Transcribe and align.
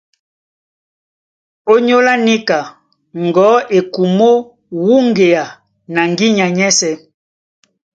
Ónyólá 1.73 2.13
níka 2.25 2.59
ŋgɔ̌ 3.25 3.51
e 3.77 3.79
kumó 3.93 4.29
wúŋgea 4.83 5.43
na 5.93 6.01
ŋgínya 6.11 6.47
nyɛ́sɛ̄. 6.57 6.95